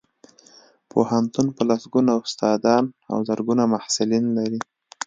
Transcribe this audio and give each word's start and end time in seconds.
پوهنتون 0.91 1.47
په 1.55 1.61
لسګونو 1.69 2.11
استادان 2.25 2.83
او 3.11 3.17
زرګونه 3.27 3.63
محصلین 3.73 4.25
لري 4.37 4.59